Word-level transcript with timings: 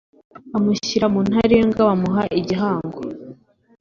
amushyira 0.57 1.05
mu 1.13 1.19
ntarindwa; 1.27 1.81
bamuha 1.89 2.23
igihango 2.39 3.01